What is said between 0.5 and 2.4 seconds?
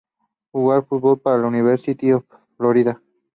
Jugó al fútbol para la University of